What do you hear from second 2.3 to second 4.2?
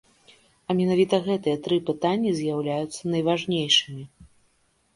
з'яўляюцца найважнейшымі.